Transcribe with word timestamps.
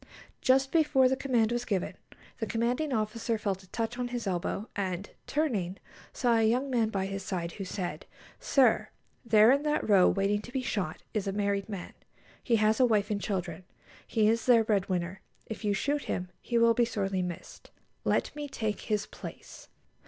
Just 0.41 0.71
before 0.71 1.07
the 1.07 1.15
command 1.15 1.51
was 1.51 1.63
given, 1.63 1.93
the 2.39 2.47
commanding 2.47 2.91
officer 2.91 3.37
felt 3.37 3.61
a 3.61 3.69
touch 3.69 3.99
on 3.99 4.07
his 4.07 4.25
elbow, 4.25 4.67
and, 4.75 5.11
turning, 5.27 5.77
saw 6.11 6.37
a 6.37 6.49
young 6.49 6.71
man 6.71 6.89
by 6.89 7.05
his 7.05 7.21
side, 7.23 7.51
who 7.51 7.63
said, 7.65 8.07
"Sir, 8.39 8.89
there 9.23 9.51
in 9.51 9.61
that 9.61 9.87
row, 9.87 10.09
waiting 10.09 10.41
to 10.41 10.51
be 10.51 10.63
shot, 10.63 11.03
is 11.13 11.27
a 11.27 11.31
married 11.31 11.69
man. 11.69 11.93
He 12.43 12.55
has 12.55 12.79
a 12.79 12.85
wife 12.87 13.11
and 13.11 13.21
children. 13.21 13.63
He 14.07 14.27
is 14.27 14.47
their 14.47 14.63
bread 14.63 14.89
winner. 14.89 15.21
If 15.45 15.63
you 15.63 15.75
shoot 15.75 16.05
him, 16.05 16.29
he 16.41 16.57
will 16.57 16.73
be 16.73 16.83
sorely 16.83 17.21
missed. 17.21 17.69
_Let 18.03 18.35
me 18.35 18.47
take 18.49 18.81
his 18.81 19.05
place. 19.05 19.67